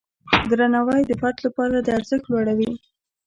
[0.49, 2.71] درناوی د فرد لپاره د ارزښت لوړوي.